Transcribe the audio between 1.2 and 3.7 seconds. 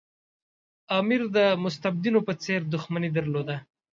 د مستبدینو په څېر دښمني درلوده.